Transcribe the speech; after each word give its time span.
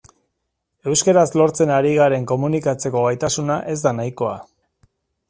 Euskaraz 0.91 1.25
lortzen 1.41 1.73
ari 1.75 1.91
garen 1.99 2.25
komunikatzeko 2.31 3.05
gaitasuna 3.09 3.59
ez 3.75 3.77
da 3.85 3.93
nahikoa. 3.99 4.35